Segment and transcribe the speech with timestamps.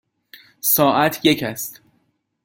[0.59, 1.81] ساعت یک است.